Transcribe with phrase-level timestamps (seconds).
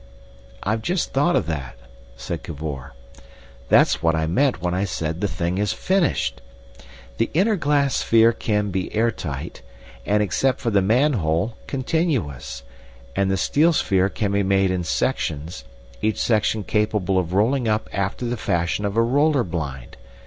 [0.63, 1.75] "I've just thought of that,"
[2.15, 2.93] said Cavor.
[3.69, 6.41] "That's what I meant when I said the thing is finished.
[7.17, 9.61] The inner glass sphere can be air tight,
[10.03, 12.63] and, except for the manhole, continuous,
[13.15, 15.65] and the steel sphere can be made in sections,
[16.01, 19.97] each section capable of rolling up after the fashion of a roller blind.